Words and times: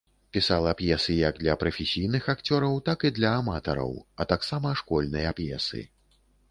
Пісала 0.35 0.71
п'есы 0.79 1.17
як 1.17 1.37
для 1.43 1.53
прафесійных 1.63 2.23
акцёраў, 2.35 2.81
так 2.89 2.99
і 3.11 3.15
для 3.19 3.37
аматараў, 3.43 3.93
а 4.23 4.29
таксама 4.35 4.77
школьныя 4.83 5.29
п'есы. 5.41 5.89